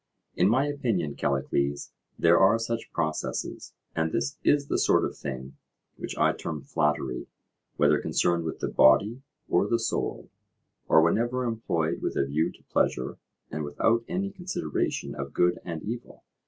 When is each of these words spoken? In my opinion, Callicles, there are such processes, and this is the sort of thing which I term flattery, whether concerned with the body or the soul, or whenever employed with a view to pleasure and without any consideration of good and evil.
In 0.35 0.49
my 0.49 0.65
opinion, 0.65 1.13
Callicles, 1.13 1.91
there 2.17 2.39
are 2.39 2.57
such 2.57 2.91
processes, 2.91 3.73
and 3.95 4.11
this 4.11 4.35
is 4.43 4.65
the 4.65 4.79
sort 4.79 5.05
of 5.05 5.15
thing 5.15 5.57
which 5.95 6.17
I 6.17 6.33
term 6.33 6.63
flattery, 6.63 7.27
whether 7.77 7.99
concerned 8.01 8.43
with 8.43 8.61
the 8.61 8.67
body 8.67 9.21
or 9.47 9.67
the 9.67 9.77
soul, 9.77 10.31
or 10.87 11.03
whenever 11.03 11.43
employed 11.43 12.01
with 12.01 12.15
a 12.17 12.25
view 12.25 12.51
to 12.51 12.63
pleasure 12.63 13.19
and 13.51 13.63
without 13.63 14.03
any 14.07 14.31
consideration 14.31 15.13
of 15.13 15.33
good 15.35 15.59
and 15.63 15.83
evil. 15.83 16.23